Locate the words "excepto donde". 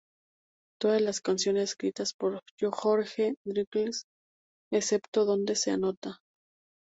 4.71-5.55